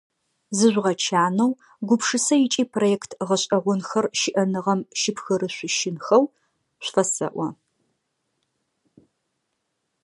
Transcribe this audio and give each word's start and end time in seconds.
Зыжъугъэчанэу, 0.57 1.51
гупшысэ 1.87 2.35
ыкӏи 2.45 2.63
проект 2.73 3.11
гъэшӏэгъонхэр 3.27 4.05
щыӏэныгъэм 4.19 4.79
щыпхырышъущынхэу 4.99 6.23
шъуфэсэӏо. 6.85 7.47